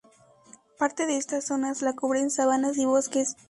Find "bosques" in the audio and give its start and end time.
2.85-3.35